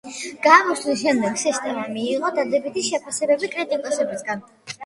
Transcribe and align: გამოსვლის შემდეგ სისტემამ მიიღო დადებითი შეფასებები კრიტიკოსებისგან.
გამოსვლის 0.45 1.01
შემდეგ 1.01 1.37
სისტემამ 1.41 1.93
მიიღო 1.97 2.31
დადებითი 2.39 2.85
შეფასებები 2.89 3.51
კრიტიკოსებისგან. 3.55 4.43